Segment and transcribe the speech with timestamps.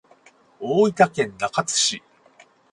[0.59, 2.03] 大分県中津市